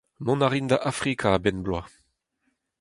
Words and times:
Mont 0.25 0.45
a 0.45 0.47
rin 0.51 0.67
da 0.69 0.77
Afrika 0.91 1.27
a-benn 1.33 1.63
bloaz. 1.65 1.91